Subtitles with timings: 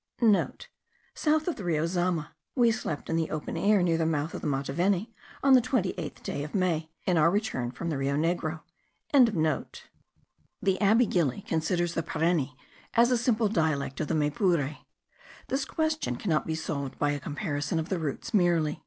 [0.09, 0.15] *
[0.79, 2.35] (* South of the Rio Zama.
[2.55, 6.23] We slept in the open air near the mouth of the Mataveni on the 28th
[6.23, 8.61] day of May, in our return from the Rio Negro.)
[9.13, 12.55] The Abbe Gili considers the Pareni
[12.95, 14.79] as a simple dialect of the Maypure.
[15.49, 18.79] This question cannot be solved by a comparison of the roots merely.